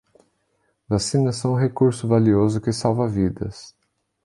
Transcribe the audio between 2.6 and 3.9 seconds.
salva vidas